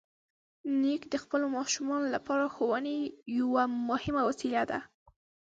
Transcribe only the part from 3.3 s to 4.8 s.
یوه مهمه وسیله ده.